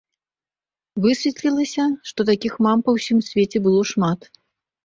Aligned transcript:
Высветлілася, 1.03 1.85
што 2.13 2.19
такіх 2.31 2.57
мам 2.67 2.77
па 2.89 2.97
ўсім 2.97 3.23
свеце 3.29 3.57
было 3.67 3.81
шмат. 3.95 4.19